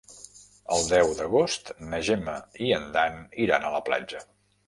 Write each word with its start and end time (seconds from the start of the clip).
El 0.75 0.85
deu 0.93 1.11
d'agost 1.19 1.69
na 1.91 1.99
Gemma 2.09 2.35
i 2.69 2.71
en 2.77 2.89
Dan 2.97 3.21
iran 3.47 3.67
a 3.69 3.75
la 3.77 3.83
platja. 3.91 4.27